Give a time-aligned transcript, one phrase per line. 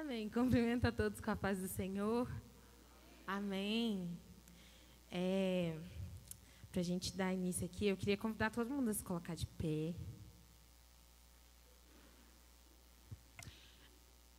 [0.00, 0.28] Amém.
[0.28, 2.30] Cumprimento a todos com a paz do Senhor.
[3.26, 4.08] Amém.
[5.10, 5.76] É,
[6.70, 9.44] Para a gente dar início aqui, eu queria convidar todo mundo a se colocar de
[9.44, 9.96] pé.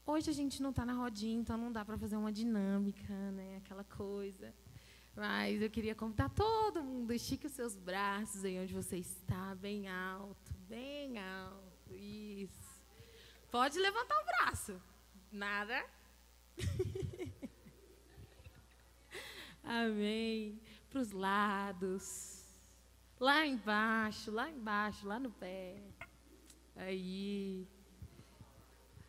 [0.06, 3.58] Hoje a gente não está na rodinha, então não dá para fazer uma dinâmica, né?
[3.58, 4.54] Aquela coisa.
[5.14, 9.90] Mas eu queria convidar todo mundo, estique os seus braços aí onde você está, bem
[9.90, 11.94] alto, bem alto.
[11.94, 12.82] Isso.
[13.52, 14.82] Pode levantar o braço.
[15.32, 15.86] Nada.
[19.64, 20.60] Amém.
[20.90, 22.44] Para os lados.
[23.20, 25.82] Lá embaixo, lá embaixo, lá no pé.
[26.76, 27.68] Aí.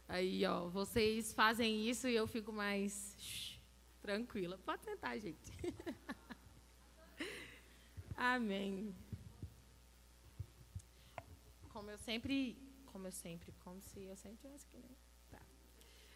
[0.09, 3.61] Aí, ó, vocês fazem isso e eu fico mais shh,
[4.03, 4.59] tranquila.
[4.59, 5.53] Pode sentar, gente.
[8.17, 8.95] Amém.
[11.69, 14.91] Como eu sempre, como eu sempre, como se eu sempre tivesse aqui, né?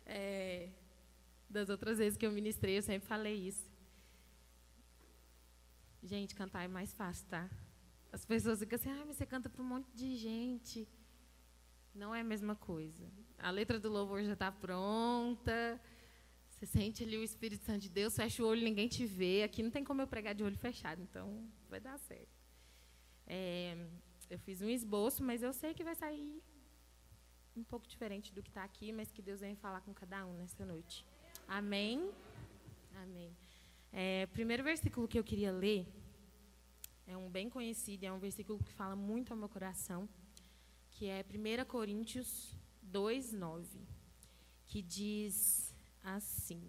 [0.07, 0.69] É,
[1.49, 3.71] das outras vezes que eu ministrei, eu sempre falei isso.
[6.03, 7.49] Gente, cantar é mais fácil, tá?
[8.13, 10.87] As pessoas ficam assim, ah, mas você canta para um monte de gente.
[11.95, 13.09] Não é a mesma coisa.
[13.39, 15.81] A letra do louvor já está pronta.
[16.49, 19.43] Você sente ali o Espírito Santo de Deus, fecha o olho, ninguém te vê.
[19.43, 22.29] Aqui não tem como eu pregar de olho fechado, então vai dar certo.
[23.27, 23.77] É,
[24.31, 26.43] eu fiz um esboço, mas eu sei que vai sair
[27.57, 30.35] um pouco diferente do que está aqui, mas que Deus venha falar com cada um
[30.35, 31.05] nessa noite.
[31.47, 32.11] Amém?
[33.03, 33.31] Amém.
[33.93, 35.87] É, primeiro versículo que eu queria ler
[37.07, 40.09] é um bem conhecido, é um versículo que fala muito ao meu coração
[40.95, 43.81] que é 1 Coríntios 2, 9,
[44.67, 46.63] que diz assim: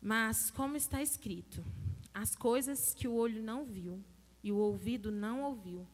[0.00, 1.64] Mas, como está escrito,
[2.12, 4.04] as coisas que o olho não viu
[4.42, 5.86] e o ouvido não ouviu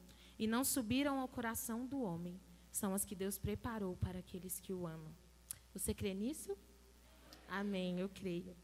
[0.45, 2.39] e não subiram ao coração do homem,
[2.70, 5.11] são as que Deus preparou para aqueles que o amam.
[5.73, 6.55] Você crê nisso?
[7.48, 8.55] Amém, eu creio.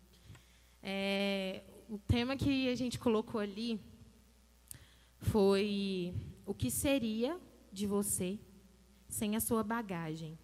[0.83, 3.81] É, o tema que a gente colocou ali
[5.21, 7.41] foi o que seria
[7.73, 8.39] de você
[9.09, 10.39] sem a sua bagagem.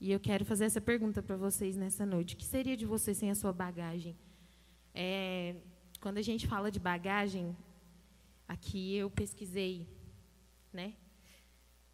[0.00, 3.12] E eu quero fazer essa pergunta para vocês nessa noite: o que seria de você
[3.12, 4.16] sem a sua bagagem?
[4.94, 5.56] É,
[6.00, 7.54] quando a gente fala de bagagem,
[8.48, 9.86] aqui eu pesquisei,
[10.72, 10.94] né?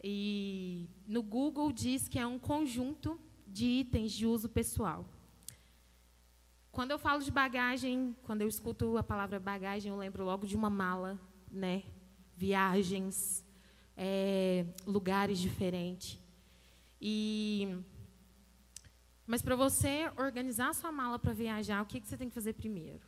[0.03, 5.09] E no Google diz que é um conjunto de itens de uso pessoal.
[6.71, 10.55] Quando eu falo de bagagem, quando eu escuto a palavra bagagem, eu lembro logo de
[10.55, 11.19] uma mala,
[11.51, 11.83] né?
[12.37, 13.45] Viagens,
[13.97, 16.19] é, lugares diferentes.
[17.01, 17.83] E
[19.27, 22.53] mas para você organizar sua mala para viajar, o que, que você tem que fazer
[22.53, 23.05] primeiro?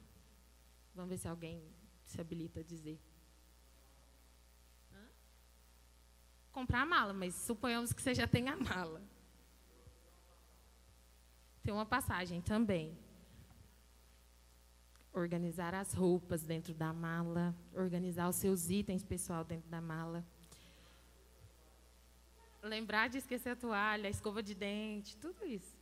[0.93, 1.63] Vamos ver se alguém
[2.05, 2.99] se habilita a dizer.
[6.53, 9.03] Comprar a mala, mas suponhamos que você já tenha a mala.
[11.63, 12.97] Tem uma passagem também.
[15.13, 20.25] Organizar as roupas dentro da mala, organizar os seus itens pessoal dentro da mala
[22.63, 25.77] lembrar de esquecer a toalha, a escova de dente, tudo isso.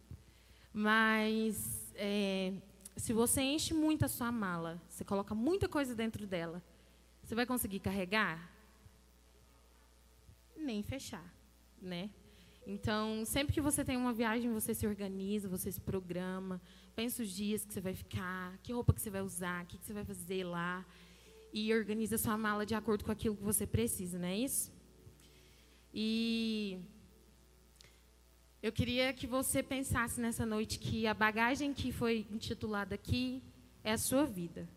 [0.72, 2.53] Mas é,
[2.97, 6.62] se você enche muito a sua mala, você coloca muita coisa dentro dela,
[7.22, 8.56] você vai conseguir carregar?
[10.66, 11.32] Nem fechar,
[11.81, 12.10] né?
[12.66, 16.60] Então, sempre que você tem uma viagem, você se organiza, você se programa,
[16.97, 19.78] pensa os dias que você vai ficar, que roupa que você vai usar, o que,
[19.78, 20.84] que você vai fazer lá,
[21.53, 24.72] e organiza sua mala de acordo com aquilo que você precisa, não é isso?
[25.94, 26.81] E
[28.60, 33.41] eu queria que você pensasse nessa noite que a bagagem que foi intitulada aqui
[33.84, 34.69] é a sua vida.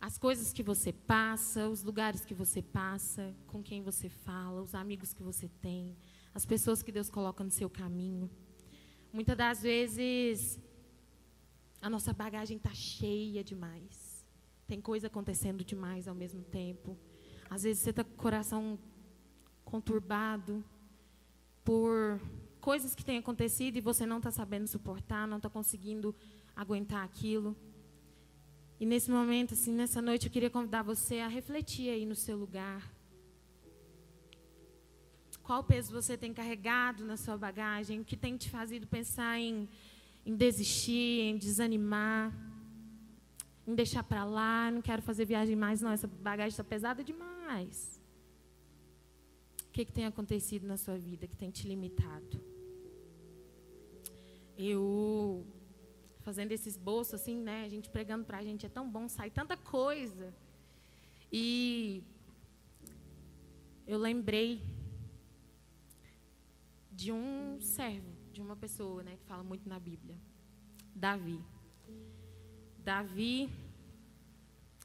[0.00, 4.74] As coisas que você passa, os lugares que você passa, com quem você fala, os
[4.74, 5.96] amigos que você tem,
[6.32, 8.30] as pessoas que Deus coloca no seu caminho.
[9.12, 10.60] Muitas das vezes
[11.80, 14.24] a nossa bagagem está cheia demais.
[14.66, 16.96] Tem coisa acontecendo demais ao mesmo tempo.
[17.50, 18.78] Às vezes você está com o coração
[19.64, 20.64] conturbado
[21.64, 22.20] por
[22.60, 26.14] coisas que têm acontecido e você não está sabendo suportar, não está conseguindo
[26.54, 27.56] aguentar aquilo.
[28.80, 32.36] E nesse momento, assim, nessa noite, eu queria convidar você a refletir aí no seu
[32.36, 32.88] lugar.
[35.42, 38.00] Qual peso você tem carregado na sua bagagem?
[38.00, 39.68] O que tem te fazido pensar em,
[40.24, 42.32] em desistir, em desanimar,
[43.66, 44.70] em deixar para lá?
[44.70, 45.90] Não quero fazer viagem mais, não.
[45.90, 47.98] Essa bagagem está pesada demais
[49.78, 52.40] que, que tem acontecido na sua vida que tem te limitado?
[54.56, 55.46] Eu,
[56.28, 57.64] fazendo esse esboço, assim, né?
[57.64, 60.26] A gente pregando para a gente, é tão bom, sai tanta coisa.
[61.32, 62.02] E
[63.86, 64.62] eu lembrei
[66.92, 70.18] de um servo de uma pessoa, né, que fala muito na Bíblia.
[70.94, 71.40] Davi.
[72.84, 73.50] Davi,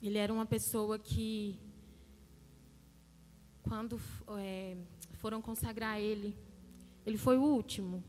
[0.01, 1.59] ele era uma pessoa que,
[3.63, 3.99] quando
[4.39, 4.77] é,
[5.15, 6.33] foram consagrar ele,
[7.05, 8.01] ele foi o último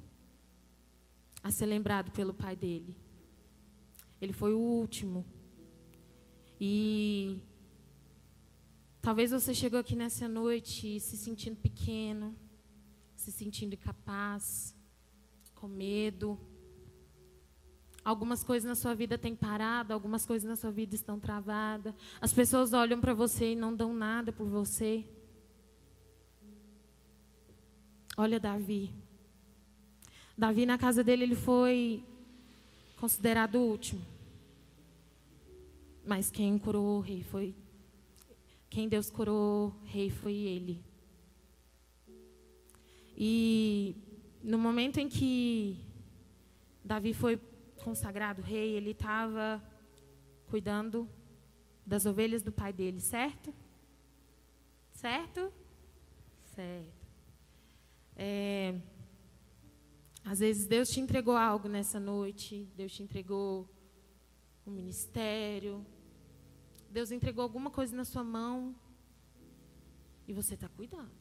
[1.42, 3.03] a ser lembrado pelo pai dele.
[4.20, 5.24] Ele foi o último.
[6.60, 7.40] E
[9.02, 12.34] talvez você chegou aqui nessa noite se sentindo pequeno,
[13.14, 14.74] se sentindo incapaz,
[15.54, 16.38] com medo.
[18.04, 21.94] Algumas coisas na sua vida têm parado, algumas coisas na sua vida estão travadas.
[22.20, 25.04] As pessoas olham para você e não dão nada por você.
[28.16, 28.94] Olha Davi.
[30.36, 32.04] Davi na casa dele ele foi
[32.96, 34.00] considerado o último.
[36.06, 37.54] Mas quem coroou o rei foi.
[38.68, 40.82] Quem Deus coroou rei foi ele.
[43.16, 43.96] E
[44.42, 45.78] no momento em que
[46.84, 47.40] Davi foi
[47.82, 49.62] consagrado rei, ele estava
[50.48, 51.08] cuidando
[51.86, 53.54] das ovelhas do pai dele, certo?
[54.92, 55.52] Certo?
[56.54, 57.04] Certo.
[58.16, 58.74] É,
[60.24, 63.68] às vezes Deus te entregou algo nessa noite, Deus te entregou
[64.66, 65.84] um ministério,
[66.90, 68.74] Deus entregou alguma coisa na sua mão
[70.26, 71.12] e você está cuidando.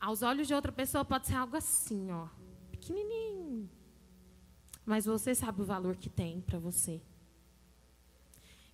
[0.00, 2.28] Aos olhos de outra pessoa pode ser algo assim, ó,
[2.70, 3.68] pequenininho.
[4.86, 7.02] Mas você sabe o valor que tem para você.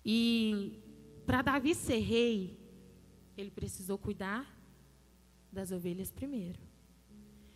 [0.05, 0.81] E
[1.25, 2.57] para Davi ser rei,
[3.35, 4.57] ele precisou cuidar
[5.51, 6.61] das ovelhas primeiro.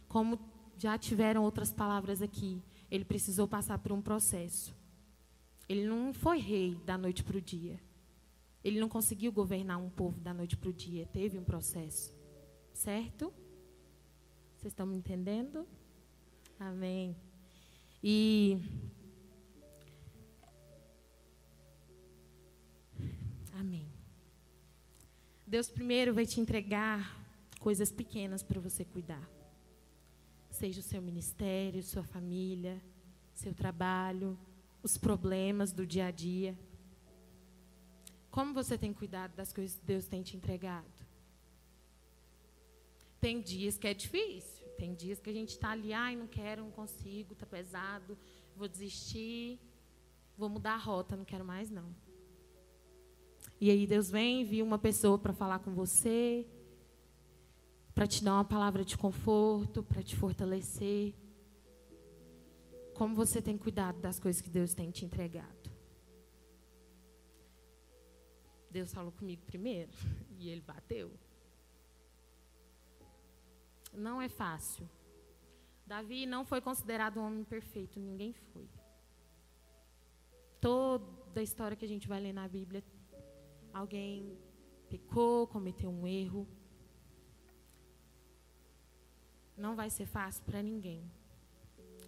[0.09, 0.50] Como
[0.81, 4.75] já tiveram outras palavras aqui, ele precisou passar por um processo.
[5.69, 7.79] Ele não foi rei da noite para o dia.
[8.63, 11.05] Ele não conseguiu governar um povo da noite para o dia.
[11.05, 12.11] Teve um processo.
[12.73, 13.31] Certo?
[14.57, 15.67] Vocês estão me entendendo?
[16.59, 17.15] Amém.
[18.03, 18.59] E.
[23.53, 23.87] Amém.
[25.45, 27.15] Deus primeiro vai te entregar
[27.59, 29.40] coisas pequenas para você cuidar.
[30.61, 32.79] Seja o seu ministério, sua família,
[33.33, 34.37] seu trabalho,
[34.83, 36.55] os problemas do dia a dia.
[38.29, 40.85] Como você tem cuidado das coisas que Deus tem te entregado?
[43.19, 44.67] Tem dias que é difícil.
[44.77, 48.15] Tem dias que a gente está ali, ai, não quero, não consigo, está pesado,
[48.55, 49.59] vou desistir,
[50.37, 51.89] vou mudar a rota, não quero mais não.
[53.59, 56.45] E aí Deus vem, envia uma pessoa para falar com você,
[57.93, 61.13] para te dar uma palavra de conforto, para te fortalecer.
[62.95, 65.69] Como você tem cuidado das coisas que Deus tem te entregado?
[68.69, 69.91] Deus falou comigo primeiro
[70.39, 71.11] e ele bateu.
[73.93, 74.89] Não é fácil.
[75.85, 78.69] Davi não foi considerado um homem perfeito, ninguém foi.
[80.61, 82.81] Toda a história que a gente vai ler na Bíblia,
[83.73, 84.37] alguém
[84.89, 86.47] pecou, cometeu um erro.
[89.57, 91.01] Não vai ser fácil para ninguém.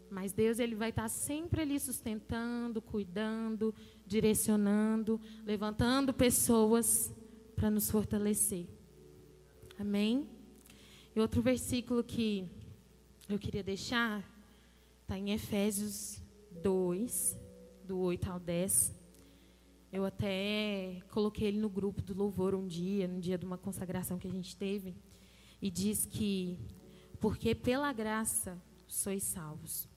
[0.09, 3.73] Mas Deus ele vai estar sempre ali sustentando, cuidando,
[4.05, 7.13] direcionando, levantando pessoas
[7.55, 8.67] para nos fortalecer.
[9.79, 10.27] Amém?
[11.15, 12.47] E outro versículo que
[13.27, 14.23] eu queria deixar
[15.01, 16.21] está em Efésios
[16.61, 17.37] 2,
[17.83, 18.93] do 8 ao 10.
[19.91, 24.17] Eu até coloquei ele no grupo do louvor um dia, no dia de uma consagração
[24.17, 24.95] que a gente teve,
[25.61, 26.57] e diz que
[27.23, 29.87] porque pela graça sois salvos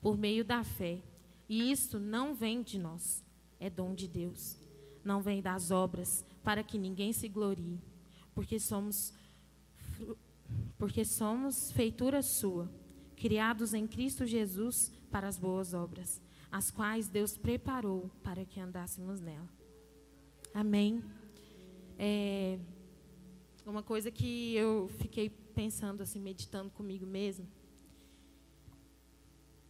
[0.00, 1.00] por meio da fé.
[1.48, 3.22] E isso não vem de nós,
[3.60, 4.58] é dom de Deus.
[5.04, 7.78] Não vem das obras, para que ninguém se glorie,
[8.34, 9.14] porque somos
[10.76, 12.68] porque somos feitura sua,
[13.14, 16.20] criados em Cristo Jesus para as boas obras,
[16.50, 19.48] as quais Deus preparou para que andássemos nela.
[20.52, 21.00] Amém.
[21.96, 22.58] É
[23.64, 27.46] uma coisa que eu fiquei pensando assim, meditando comigo mesmo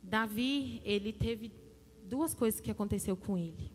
[0.02, 1.52] Davi, ele teve
[2.04, 3.70] duas coisas que aconteceu com ele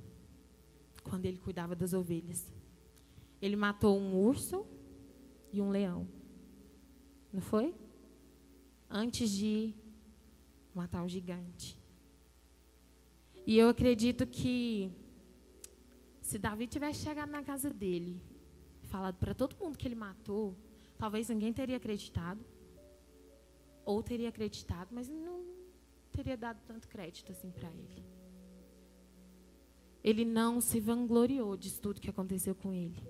[1.03, 2.51] quando ele cuidava das ovelhas.
[3.41, 4.67] Ele matou um urso
[5.53, 6.05] e um leão.
[7.31, 7.73] Não foi?
[8.89, 9.73] Antes de
[10.75, 11.79] matar um gigante.
[13.45, 14.91] E eu acredito que
[16.21, 18.21] se Davi tivesse chegado na casa dele,
[18.87, 20.55] falado para todo mundo que ele matou,
[20.97, 22.39] talvez ninguém teria acreditado.
[23.85, 25.45] Ou teria acreditado, mas não,
[26.11, 28.03] teria dado tanto crédito assim para ele.
[30.03, 33.01] Ele não se vangloriou de tudo que aconteceu com ele.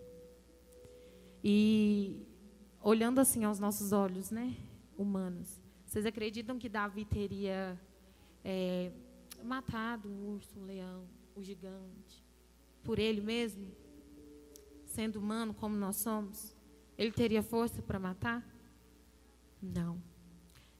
[1.43, 2.25] E
[2.81, 4.55] olhando assim aos nossos olhos, né,
[4.97, 7.79] humanos, Vocês acreditam que Davi teria
[8.43, 8.91] é,
[9.41, 12.25] matado o urso, o leão, o gigante,
[12.83, 13.71] por ele mesmo?
[14.97, 16.55] Sendo humano como nós somos?
[16.97, 18.43] Ele teria força para matar?
[19.61, 20.01] Não.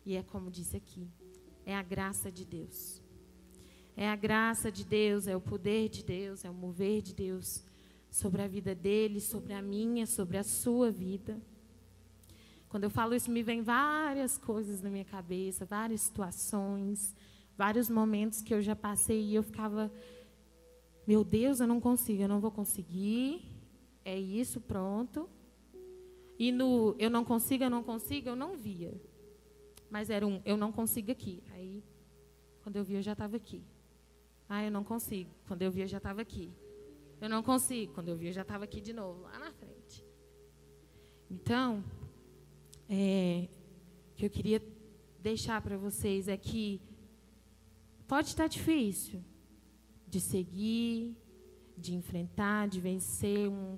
[0.04, 1.08] E é como disse aqui:
[1.64, 3.00] é a graça de Deus.
[3.96, 7.64] É a graça de Deus, é o poder de Deus, é o mover de Deus
[8.10, 11.40] sobre a vida dele, sobre a minha, sobre a sua vida.
[12.70, 17.16] Quando eu falo isso, me vem várias coisas na minha cabeça, várias situações,
[17.56, 19.92] vários momentos que eu já passei e eu ficava,
[21.06, 23.57] meu Deus, eu não consigo, eu não vou conseguir,
[24.08, 25.30] é isso, pronto.
[26.40, 28.94] E no eu não consigo, eu não consigo, eu não via.
[29.90, 31.44] Mas era um eu não consigo aqui.
[31.52, 31.84] Aí,
[32.64, 33.62] quando eu vi, eu já estava aqui.
[34.48, 35.30] Ah, eu não consigo.
[35.46, 36.50] Quando eu vi, eu já estava aqui.
[37.20, 37.94] Eu não consigo.
[37.94, 40.06] Quando eu vi, eu já estava aqui de novo, lá na frente.
[41.30, 41.84] Então,
[42.90, 43.50] é,
[44.14, 44.62] o que eu queria
[45.20, 46.80] deixar para vocês é que
[48.08, 49.22] pode estar difícil
[50.08, 51.14] de seguir,
[51.78, 53.78] de enfrentar, de vencer um,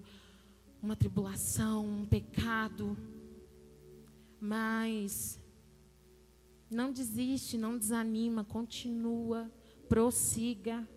[0.82, 2.98] uma tribulação, um pecado,
[4.40, 5.40] mas
[6.70, 9.52] não desiste, não desanima, continua
[9.90, 10.88] prossiga.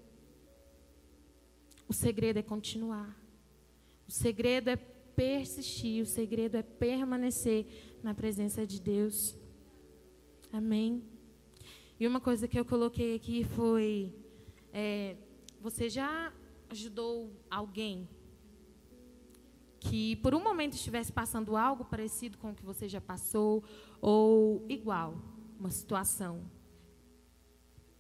[1.89, 3.17] O segredo é continuar.
[4.07, 6.03] O segredo é persistir.
[6.03, 7.67] O segredo é permanecer
[8.03, 9.35] na presença de Deus.
[10.53, 11.03] Amém.
[11.99, 14.15] E uma coisa que eu coloquei aqui foi:
[14.73, 15.17] é,
[15.61, 16.33] você já
[16.69, 18.09] ajudou alguém
[19.83, 23.65] que por um momento estivesse passando algo parecido com o que você já passou
[24.01, 25.17] ou igual,
[25.59, 26.41] uma situação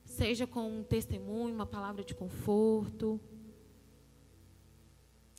[0.04, 3.20] seja com um testemunho, uma palavra de conforto.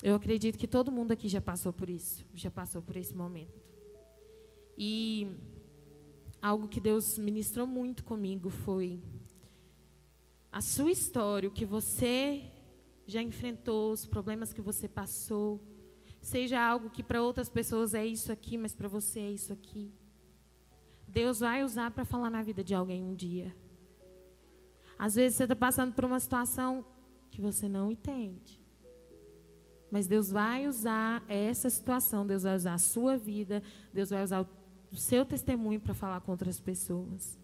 [0.02, 3.62] Eu acredito que todo mundo aqui já passou por isso, já passou por esse momento.
[4.78, 5.28] E
[6.42, 9.02] algo que Deus ministrou muito comigo foi
[10.52, 12.44] a sua história, o que você
[13.08, 15.62] já enfrentou, os problemas que você passou,
[16.24, 19.94] seja algo que para outras pessoas é isso aqui, mas para você é isso aqui.
[21.08, 23.56] Deus vai usar para falar na vida de alguém um dia.
[24.98, 26.86] Às vezes você está passando por uma situação
[27.30, 28.62] que você não entende.
[29.92, 33.62] Mas Deus vai usar essa situação, Deus vai usar a sua vida,
[33.94, 34.48] Deus vai usar
[34.92, 37.38] o seu testemunho para falar com outras pessoas.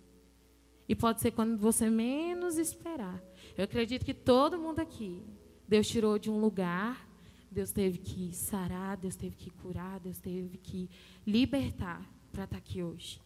[0.88, 3.22] E pode ser quando você menos esperar.
[3.58, 5.22] Eu acredito que todo mundo aqui,
[5.68, 7.09] Deus tirou de um lugar,
[7.52, 10.90] Deus teve que sarar, Deus teve que curar, Deus teve que
[11.26, 12.02] libertar
[12.32, 13.20] para estar tá aqui hoje.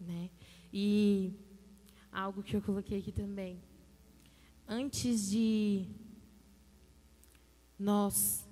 [0.00, 0.30] Né?
[0.72, 1.32] E
[2.10, 3.60] algo que eu coloquei aqui também.
[4.66, 5.86] Antes de
[7.78, 8.46] nós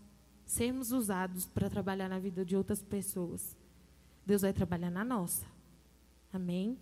[0.46, 3.56] sermos usados para trabalhar na vida de outras pessoas,
[4.24, 5.46] Deus vai trabalhar na nossa.
[6.32, 6.78] Amém?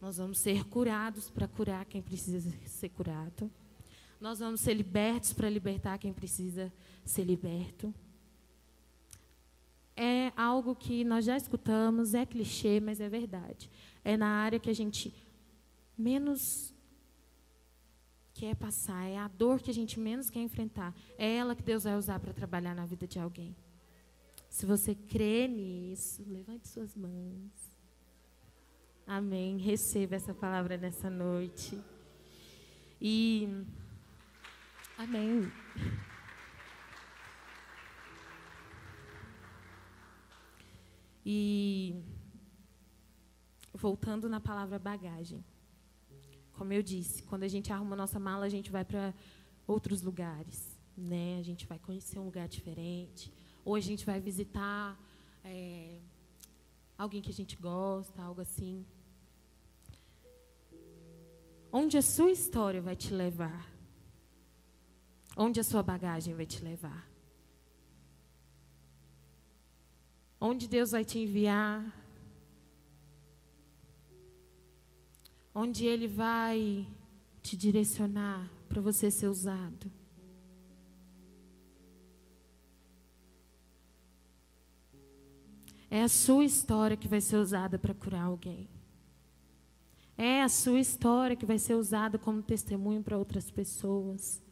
[0.00, 3.50] Nós vamos ser curados para curar quem precisa ser curado.
[4.22, 6.72] Nós vamos ser libertos para libertar quem precisa
[7.04, 7.92] ser liberto.
[9.96, 13.68] É algo que nós já escutamos, é clichê, mas é verdade.
[14.04, 15.12] É na área que a gente
[15.98, 16.72] menos
[18.32, 20.94] quer passar, é a dor que a gente menos quer enfrentar.
[21.18, 23.56] É ela que Deus vai usar para trabalhar na vida de alguém.
[24.48, 27.50] Se você crê nisso, levante suas mãos.
[29.04, 29.58] Amém.
[29.58, 31.76] Receba essa palavra nessa noite.
[33.00, 33.48] E.
[34.98, 35.50] Amém.
[41.24, 42.02] E.
[43.74, 45.44] Voltando na palavra bagagem.
[46.52, 49.14] Como eu disse, quando a gente arruma nossa mala, a gente vai para
[49.66, 51.38] outros lugares, né?
[51.38, 53.32] A gente vai conhecer um lugar diferente,
[53.64, 54.98] ou a gente vai visitar
[55.42, 55.98] é,
[56.96, 58.84] alguém que a gente gosta, algo assim.
[61.72, 63.71] Onde a sua história vai te levar?
[65.36, 67.08] Onde a sua bagagem vai te levar?
[70.40, 72.02] Onde Deus vai te enviar?
[75.54, 76.86] onde Ele vai
[77.42, 79.90] te direcionar para você ser usado.
[85.90, 88.66] É a sua história que vai ser usada para curar alguém.
[90.16, 94.42] É a sua história que vai ser usada como testemunho para outras pessoas.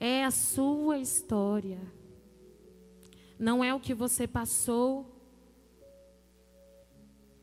[0.00, 1.80] É a sua história.
[3.38, 5.14] Não é o que você passou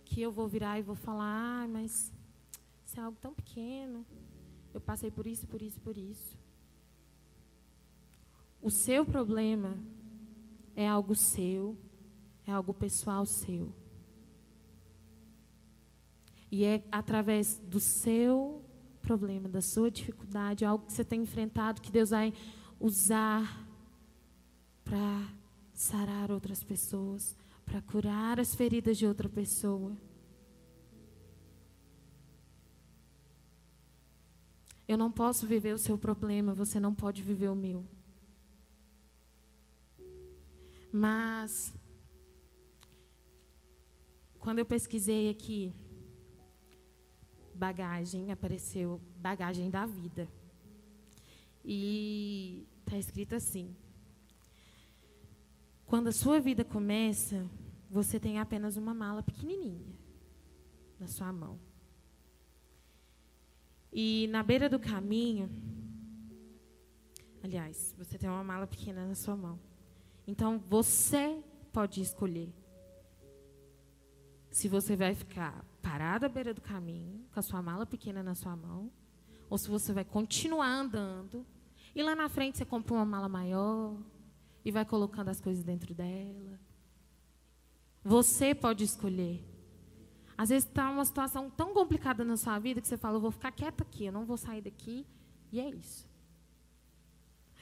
[0.04, 2.12] que eu vou virar e vou falar, ah, mas
[2.86, 4.06] isso é algo tão pequeno.
[4.74, 6.38] Eu passei por isso, por isso, por isso.
[8.62, 9.78] O seu problema
[10.76, 11.78] é algo seu,
[12.46, 13.74] é algo pessoal seu.
[16.52, 18.65] E é através do seu
[19.06, 22.34] problema, da sua dificuldade, algo que você tem enfrentado, que Deus vai
[22.80, 23.66] usar
[24.84, 25.30] para
[25.74, 27.36] sarar outras pessoas,
[27.66, 29.96] para curar as feridas de outra pessoa.
[34.88, 37.84] Eu não posso viver o seu problema, você não pode viver o meu.
[40.92, 41.74] Mas,
[44.40, 45.74] quando eu pesquisei aqui,
[47.56, 50.28] bagagem, apareceu bagagem da vida.
[51.64, 53.76] E está escrito assim:
[55.86, 57.50] quando a sua vida começa,
[57.90, 59.96] você tem apenas uma mala pequenininha
[61.00, 61.60] na sua mão.
[63.92, 65.50] E na beira do caminho,
[67.42, 69.60] aliás, você tem uma mala pequena na sua mão.
[70.28, 72.54] Então você pode escolher
[74.56, 78.34] se você vai ficar parado à beira do caminho, com a sua mala pequena na
[78.36, 78.90] sua mão,
[79.50, 81.46] ou se você vai continuar andando
[81.94, 83.98] e lá na frente você compra uma mala maior
[84.64, 86.58] e vai colocando as coisas dentro dela.
[88.02, 89.44] Você pode escolher.
[90.38, 93.32] Às vezes está uma situação tão complicada na sua vida que você fala, eu vou
[93.32, 95.06] ficar quieta aqui, eu não vou sair daqui,
[95.52, 96.08] e é isso.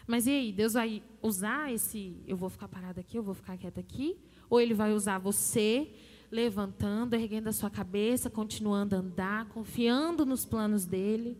[0.05, 3.57] Mas e aí, Deus vai usar esse, eu vou ficar parada aqui, eu vou ficar
[3.57, 4.15] quieta aqui?
[4.47, 5.91] Ou Ele vai usar você
[6.33, 11.37] levantando, erguendo a sua cabeça, continuando a andar, confiando nos planos dEle?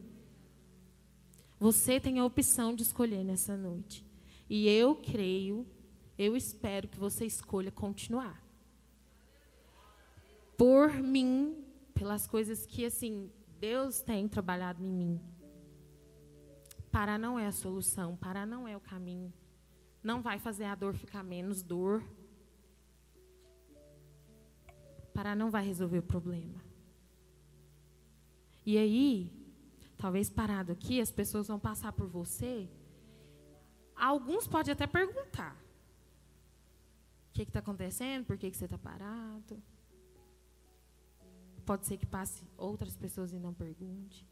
[1.60, 4.06] Você tem a opção de escolher nessa noite.
[4.50, 5.66] E eu creio,
[6.18, 8.44] eu espero que você escolha continuar
[10.58, 15.22] por mim, pelas coisas que assim Deus tem trabalhado em mim.
[16.92, 19.34] Parar não é a solução, parar não é o caminho.
[20.04, 22.04] Não vai fazer a dor ficar menos dor.
[25.14, 26.62] Parar não vai resolver o problema.
[28.66, 29.32] E aí,
[29.98, 32.70] talvez parado aqui, as pessoas vão passar por você.
[33.96, 35.56] Alguns podem até perguntar:
[37.30, 38.26] o que está acontecendo?
[38.26, 39.62] Por que, que você está parado?
[41.66, 44.28] Pode ser que passe outras pessoas e não pergunte.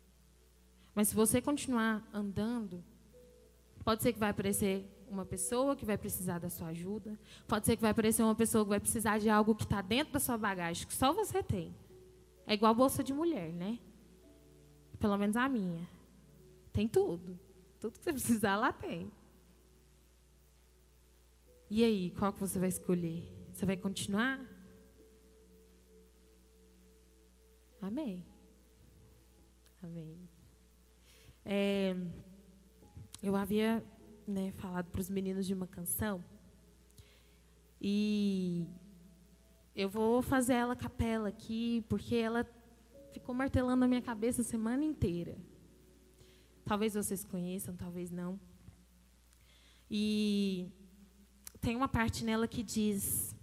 [0.94, 2.84] Mas se você continuar andando,
[3.84, 7.20] pode ser que vai aparecer uma pessoa que vai precisar da sua ajuda.
[7.48, 10.14] Pode ser que vai aparecer uma pessoa que vai precisar de algo que está dentro
[10.14, 11.76] da sua bagagem, que só você tem.
[12.46, 13.80] É igual bolsa de mulher, né?
[15.00, 15.88] Pelo menos a minha.
[16.74, 17.40] Tem tudo.
[17.80, 19.12] Tudo que você precisar, lá tem.
[21.70, 23.24] E aí, qual que você vai escolher?
[23.54, 24.40] Você vai continuar
[27.82, 28.24] Amém.
[29.82, 30.30] Amém.
[31.44, 31.96] É,
[33.24, 33.84] eu havia
[34.28, 36.24] né, falado para os meninos de uma canção
[37.84, 38.68] e
[39.76, 42.46] eu vou fazer ela capela aqui porque ela
[43.12, 45.36] ficou martelando na minha cabeça a semana inteira.
[46.64, 48.40] Talvez vocês conheçam, talvez não.
[49.90, 50.70] E
[51.60, 53.36] tem uma parte nela que diz: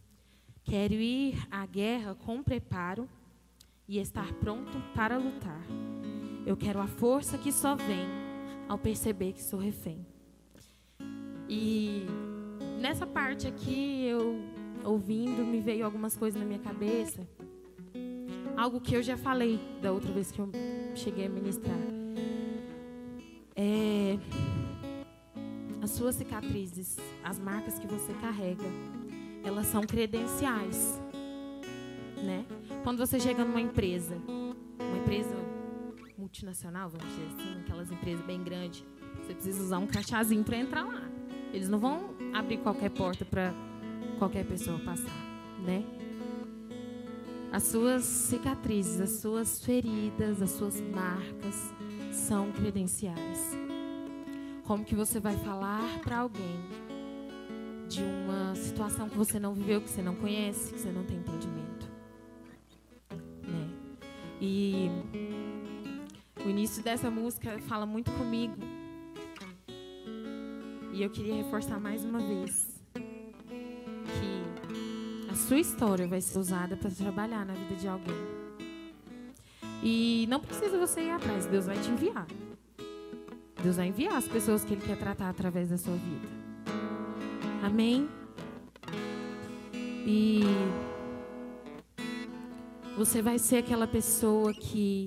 [0.63, 3.09] Quero ir à guerra com preparo
[3.89, 5.67] e estar pronto para lutar.
[6.47, 8.07] Eu quero a força que só vem
[8.69, 10.07] ao perceber que sou refém.
[11.49, 12.07] E
[12.81, 14.41] nessa parte aqui, eu
[14.85, 17.27] ouvindo, me veio algumas coisas na minha cabeça.
[18.57, 20.51] Algo que eu já falei da outra vez que eu
[20.95, 21.77] cheguei a ministrar.
[23.55, 24.19] É,
[25.83, 28.65] as suas cicatrizes, as marcas que você carrega,
[29.45, 31.01] elas são credenciais,
[32.23, 32.45] né?
[32.85, 34.17] Quando você chega numa empresa,
[34.79, 35.35] uma empresa
[36.17, 38.85] multinacional, vamos dizer assim, aquelas empresas bem grandes,
[39.23, 41.08] você precisa usar um crachazinho para entrar lá.
[41.53, 43.53] Eles não vão abrir qualquer porta para
[44.19, 45.25] qualquer pessoa passar,
[45.65, 45.85] né?
[47.51, 51.73] As suas cicatrizes, as suas feridas, as suas marcas
[52.13, 53.57] são credenciais.
[54.65, 56.61] Como que você vai falar para alguém
[57.89, 61.17] de uma situação que você não viveu, que você não conhece, que você não tem
[61.17, 61.69] entendimento?
[64.41, 64.89] E
[66.45, 68.55] o início dessa música fala muito comigo.
[70.99, 76.91] E eu queria reforçar mais uma vez que a sua história vai ser usada para
[76.91, 78.17] trabalhar na vida de alguém.
[79.81, 82.27] E não precisa você ir atrás, Deus vai te enviar.
[83.63, 86.27] Deus vai enviar as pessoas que Ele quer tratar através da sua vida.
[87.63, 88.09] Amém?
[90.05, 90.41] E
[92.97, 95.07] você vai ser aquela pessoa que,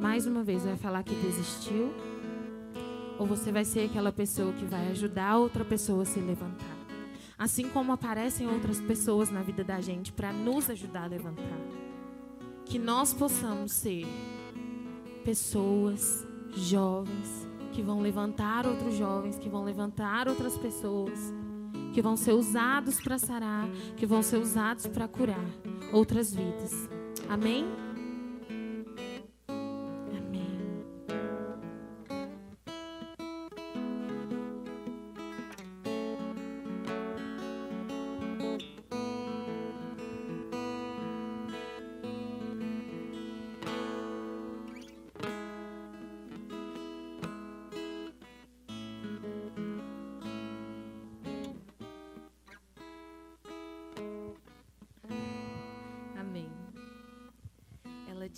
[0.00, 2.13] mais uma vez, vai falar que desistiu?
[3.18, 6.76] Ou você vai ser aquela pessoa que vai ajudar outra pessoa a se levantar?
[7.38, 11.58] Assim como aparecem outras pessoas na vida da gente para nos ajudar a levantar.
[12.64, 14.06] que nós possamos ser
[15.22, 21.34] pessoas, jovens, que vão levantar outros jovens, que vão levantar outras pessoas,
[21.92, 25.44] que vão ser usados para sarar, que vão ser usados para curar
[25.92, 26.88] outras vidas.
[27.28, 27.66] Amém?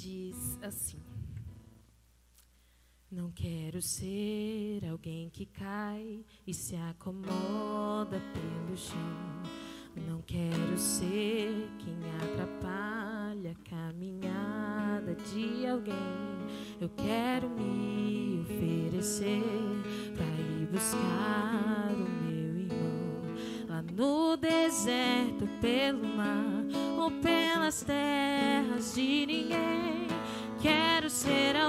[0.07, 1.03] Diz assim:
[3.11, 9.43] Não quero ser alguém que cai e se acomoda pelo chão.
[10.09, 15.95] Não quero ser quem atrapalha a caminhada de alguém.
[16.81, 19.43] Eu quero me oferecer
[20.15, 23.23] para ir buscar o meu irmão
[23.69, 26.65] lá no deserto, pelo mar
[26.99, 29.76] ou pelas terras de ninguém.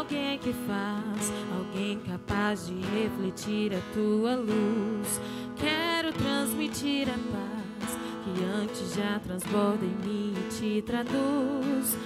[0.10, 5.20] Alguém que faz, alguém capaz de refletir a tua luz.
[5.58, 11.98] Quero transmitir a paz que antes já transborda em mim e te traduz.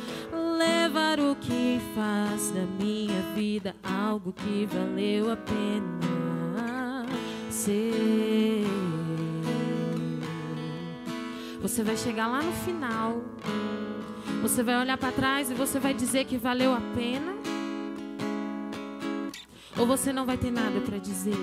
[0.57, 7.05] Levar o que faz da minha vida algo que valeu a pena
[7.51, 8.65] ser.
[11.61, 13.21] Você vai chegar lá no final.
[14.41, 17.50] Você vai olhar para trás e você vai dizer que valeu a pena.
[19.81, 21.35] Ou você não vai ter nada para dizer.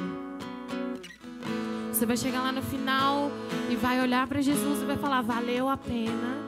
[1.90, 3.32] Você vai chegar lá no final
[3.68, 6.38] e vai olhar para Jesus e vai falar: valeu a pena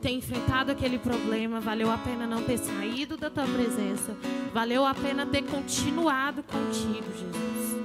[0.00, 4.16] ter enfrentado aquele problema, valeu a pena não ter saído da tua presença,
[4.54, 7.76] valeu a pena ter continuado contigo, Jesus.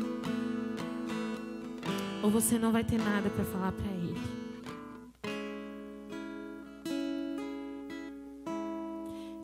[2.24, 3.98] Ou você não vai ter nada para falar para Ele.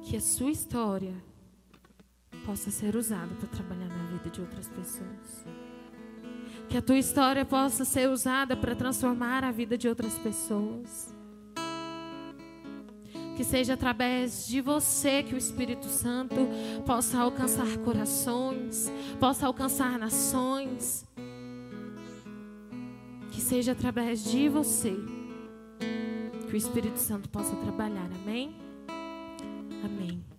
[0.05, 1.32] que a sua história
[2.45, 5.45] possa ser usada para trabalhar na vida de outras pessoas.
[6.69, 11.13] Que a tua história possa ser usada para transformar a vida de outras pessoas.
[13.35, 16.35] Que seja através de você que o Espírito Santo
[16.85, 21.05] possa alcançar corações, possa alcançar nações.
[23.31, 24.95] Que seja através de você
[26.47, 28.07] que o Espírito Santo possa trabalhar.
[28.21, 28.55] Amém?
[29.83, 30.32] Amém.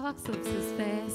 [0.00, 1.12] Coloque sobre seus pés.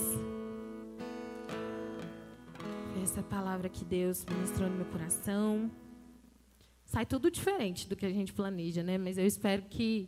[3.01, 5.71] Essa palavra que Deus ministrou no meu coração.
[6.85, 8.99] Sai tudo diferente do que a gente planeja, né?
[8.99, 10.07] Mas eu espero que,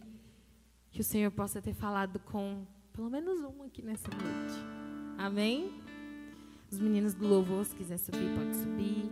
[0.92, 4.60] que o Senhor possa ter falado com pelo menos um aqui nessa noite.
[5.18, 5.82] Amém?
[6.72, 9.10] Os meninos do louvor, se quiser subir, pode subir.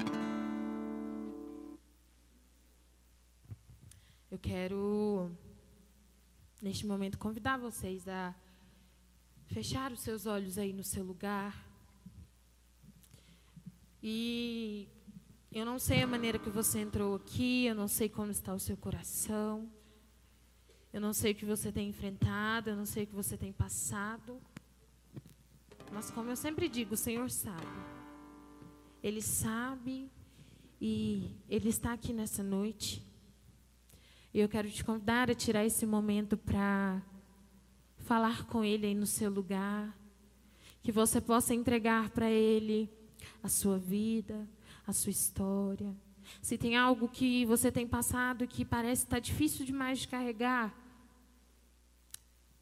[4.29, 5.31] Eu quero
[6.61, 8.33] neste momento, convidar vocês a
[9.47, 11.65] fechar os seus olhos aí no seu lugar.
[14.01, 14.87] E
[15.51, 18.59] eu não sei a maneira que você entrou aqui, eu não sei como está o
[18.59, 19.69] seu coração,
[20.91, 23.51] eu não sei o que você tem enfrentado, eu não sei o que você tem
[23.51, 24.39] passado.
[25.91, 27.65] Mas, como eu sempre digo, o Senhor sabe.
[29.01, 30.11] Ele sabe
[30.79, 33.01] e Ele está aqui nessa noite.
[34.33, 37.01] E eu quero te convidar a tirar esse momento para
[38.05, 39.95] falar com Ele aí no seu lugar.
[40.81, 42.89] Que você possa entregar para Ele
[43.41, 44.47] a sua vida,
[44.85, 45.95] a sua história.
[46.41, 50.75] Se tem algo que você tem passado que parece estar tá difícil demais de carregar,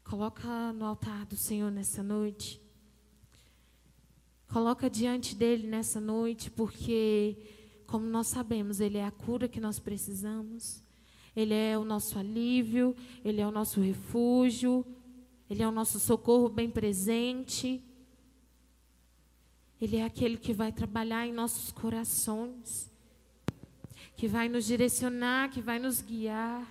[0.02, 2.60] coloca no altar do Senhor nessa noite.
[4.48, 7.36] Coloca diante dele nessa noite, porque,
[7.86, 10.82] como nós sabemos, Ele é a cura que nós precisamos.
[11.34, 14.86] Ele é o nosso alívio, Ele é o nosso refúgio,
[15.48, 17.82] Ele é o nosso socorro bem presente.
[19.80, 22.90] Ele é aquele que vai trabalhar em nossos corações,
[24.16, 26.66] que vai nos direcionar, que vai nos guiar.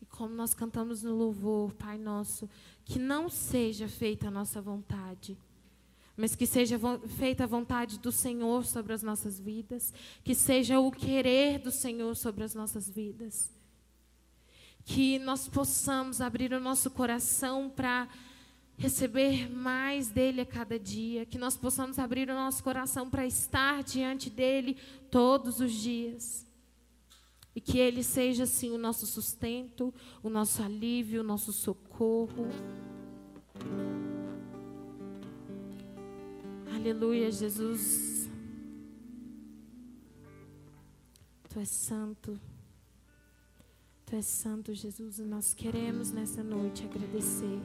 [0.00, 2.48] E como nós cantamos no louvor, Pai nosso,
[2.84, 5.36] que não seja feita a nossa vontade
[6.20, 6.78] mas que seja
[7.16, 9.90] feita a vontade do Senhor sobre as nossas vidas,
[10.22, 13.50] que seja o querer do Senhor sobre as nossas vidas.
[14.92, 18.08] Que nós possamos abrir o nosso coração para
[18.76, 23.84] receber mais dele a cada dia, que nós possamos abrir o nosso coração para estar
[23.84, 24.76] diante dele
[25.08, 26.44] todos os dias.
[27.54, 32.48] E que Ele seja, assim, o nosso sustento, o nosso alívio, o nosso socorro.
[36.74, 38.28] Aleluia, Jesus.
[41.48, 42.40] Tu és santo.
[44.10, 47.60] Tu és santo, Jesus, e nós queremos nessa noite agradecer.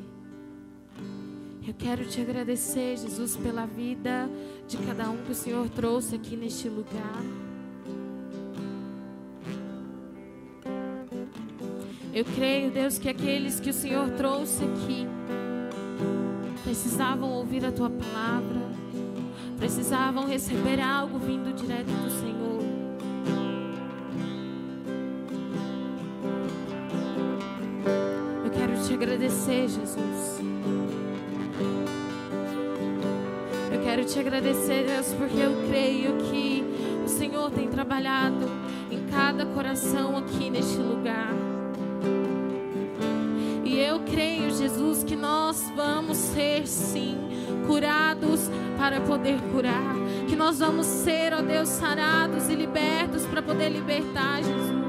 [1.67, 4.29] Eu quero te agradecer, Jesus, pela vida
[4.67, 7.23] de cada um que o Senhor trouxe aqui neste lugar.
[12.13, 15.07] Eu creio, Deus, que aqueles que o Senhor trouxe aqui
[16.63, 18.61] precisavam ouvir a tua palavra,
[19.57, 22.54] precisavam receber algo vindo direto do Senhor.
[29.05, 30.41] Agradecer, Jesus.
[33.71, 36.63] Eu quero te agradecer, Deus, porque eu creio que
[37.05, 38.49] o Senhor tem trabalhado
[38.89, 41.31] em cada coração aqui neste lugar.
[43.63, 47.15] E eu creio, Jesus, que nós vamos ser sim
[47.67, 49.95] curados para poder curar.
[50.27, 54.84] Que nós vamos ser, ó Deus, sarados e libertos para poder libertar, Jesus.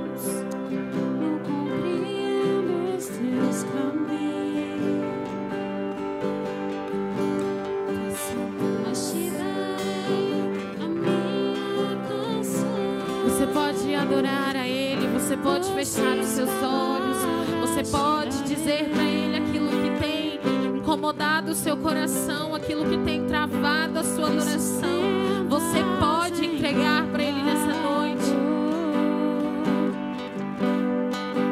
[15.46, 17.18] Pode fechar os seus olhos,
[17.60, 20.40] você pode dizer para Ele aquilo que tem
[20.76, 25.46] incomodado o seu coração, aquilo que tem travado a sua adoração.
[25.48, 28.34] Você pode entregar para Ele nessa noite,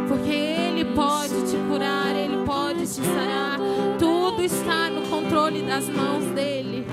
[0.08, 3.60] porque Ele pode te curar, Ele pode te sarar.
[3.96, 6.84] Tudo está no controle das mãos dEle.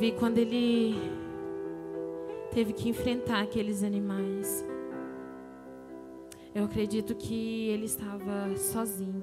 [0.00, 0.94] Davi, quando ele
[2.54, 4.64] teve que enfrentar aqueles animais,
[6.54, 9.22] eu acredito que ele estava sozinho.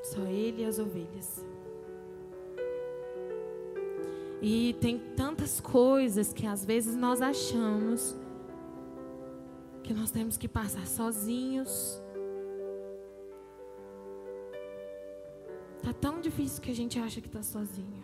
[0.00, 1.44] Só ele e as ovelhas.
[4.40, 8.16] E tem tantas coisas que às vezes nós achamos
[9.82, 12.00] que nós temos que passar sozinhos.
[15.82, 18.02] Tá tão difícil que a gente acha que está sozinho.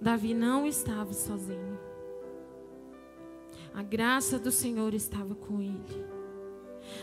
[0.00, 1.78] Davi não estava sozinho.
[3.74, 6.06] A graça do Senhor estava com ele.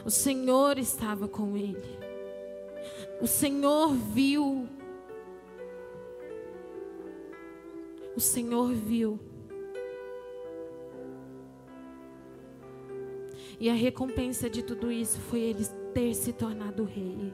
[0.05, 1.99] O Senhor estava com ele.
[3.21, 4.67] O Senhor viu.
[8.15, 9.19] O Senhor viu.
[13.59, 17.33] E a recompensa de tudo isso foi ele ter se tornado rei.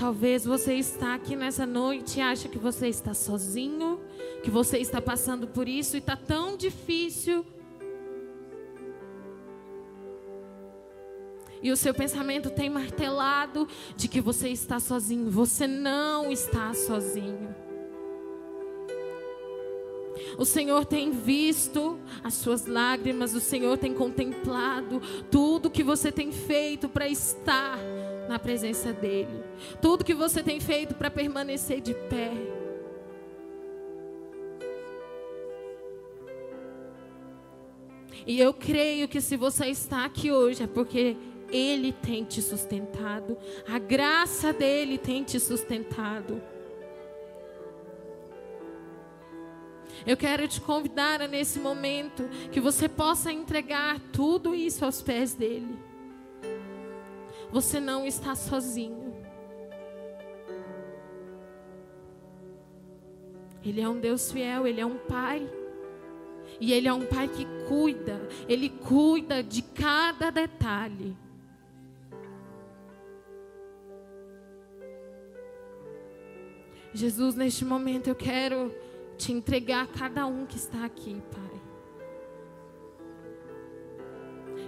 [0.00, 4.00] Talvez você está aqui nessa noite e acha que você está sozinho,
[4.42, 7.44] que você está passando por isso e está tão difícil.
[11.62, 15.30] E o seu pensamento tem martelado de que você está sozinho.
[15.30, 17.54] Você não está sozinho.
[20.38, 26.32] O Senhor tem visto as suas lágrimas, o Senhor tem contemplado tudo que você tem
[26.32, 27.78] feito para estar
[28.30, 29.42] na presença dEle,
[29.82, 32.30] tudo que você tem feito para permanecer de pé.
[38.24, 41.16] E eu creio que se você está aqui hoje é porque
[41.50, 46.40] Ele tem te sustentado, a graça dele tem te sustentado.
[50.06, 55.34] Eu quero te convidar a nesse momento que você possa entregar tudo isso aos pés
[55.34, 55.89] dele.
[57.52, 59.14] Você não está sozinho.
[63.64, 65.48] Ele é um Deus fiel, ele é um pai.
[66.60, 71.16] E ele é um pai que cuida, ele cuida de cada detalhe.
[76.92, 78.74] Jesus, neste momento eu quero
[79.16, 81.39] te entregar a cada um que está aqui, Pai.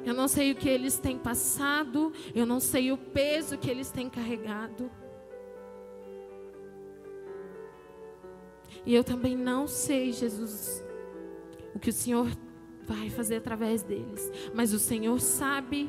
[0.05, 3.91] Eu não sei o que eles têm passado, eu não sei o peso que eles
[3.91, 4.91] têm carregado.
[8.85, 10.85] E eu também não sei, Jesus,
[11.75, 12.27] o que o Senhor
[12.85, 15.89] vai fazer através deles, mas o Senhor sabe.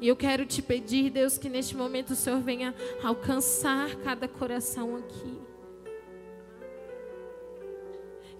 [0.00, 4.96] E eu quero te pedir, Deus, que neste momento o Senhor venha alcançar cada coração
[4.96, 5.51] aqui.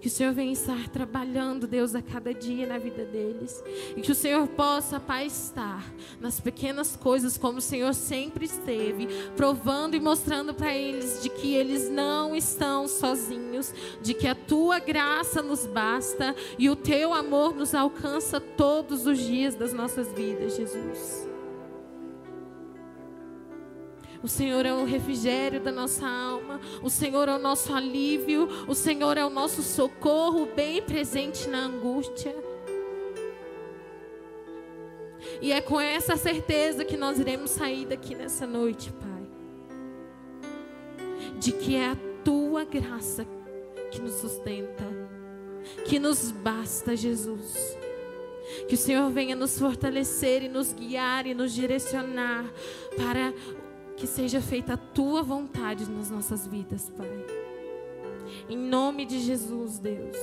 [0.03, 3.63] Que o Senhor venha estar trabalhando, Deus, a cada dia na vida deles.
[3.95, 5.81] E que o Senhor possa, Pai, estar
[6.19, 9.07] nas pequenas coisas, como o Senhor sempre esteve,
[9.37, 14.77] provando e mostrando para eles de que eles não estão sozinhos, de que a tua
[14.77, 20.57] graça nos basta e o teu amor nos alcança todos os dias das nossas vidas,
[20.57, 21.32] Jesus.
[24.23, 26.61] O Senhor é o refrigério da nossa alma.
[26.81, 28.47] O Senhor é o nosso alívio.
[28.69, 32.33] O Senhor é o nosso socorro, bem presente na angústia.
[35.41, 39.27] E é com essa certeza que nós iremos sair daqui nessa noite, Pai.
[41.37, 43.27] De que é a tua graça
[43.91, 44.85] que nos sustenta,
[45.83, 47.77] que nos basta, Jesus.
[48.67, 52.45] Que o Senhor venha nos fortalecer e nos guiar e nos direcionar
[52.95, 53.33] para
[53.95, 57.09] que seja feita a tua vontade nas nossas vidas, Pai.
[58.49, 60.17] Em nome de Jesus, Deus.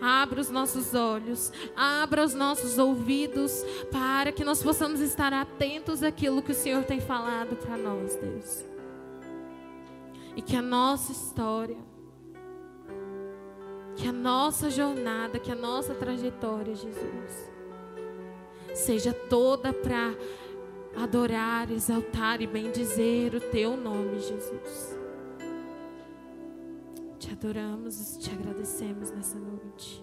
[0.00, 6.42] Abra os nossos olhos, abra os nossos ouvidos, para que nós possamos estar atentos àquilo
[6.42, 8.64] que o Senhor tem falado para nós, Deus.
[10.34, 11.76] E que a nossa história,
[13.96, 17.50] que a nossa jornada, que a nossa trajetória, Jesus,
[18.74, 20.14] seja toda para
[20.96, 24.98] adorar, exaltar e bendizer o teu nome, Jesus.
[27.18, 30.02] Te adoramos e te agradecemos nessa noite.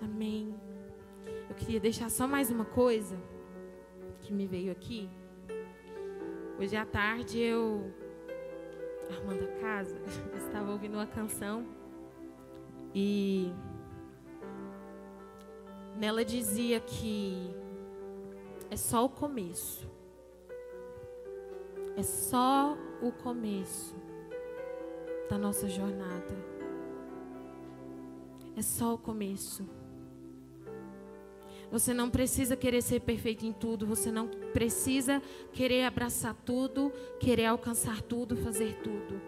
[0.00, 0.54] Amém.
[1.48, 3.16] Eu queria deixar só mais uma coisa
[4.20, 5.08] que me veio aqui.
[6.58, 7.92] Hoje à tarde eu,
[9.10, 9.96] arrumando a casa,
[10.36, 11.64] estava ouvindo uma canção
[12.94, 13.52] e
[15.96, 17.54] nela dizia que
[18.70, 19.87] é só o começo.
[21.98, 23.92] É só o começo
[25.28, 26.32] da nossa jornada.
[28.56, 29.68] É só o começo.
[31.72, 35.20] Você não precisa querer ser perfeito em tudo, você não precisa
[35.52, 39.20] querer abraçar tudo, querer alcançar tudo, fazer tudo.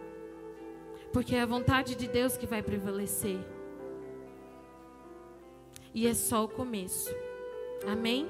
[1.12, 3.40] Porque é a vontade de Deus que vai prevalecer.
[5.92, 7.12] E é só o começo.
[7.84, 8.28] Amém?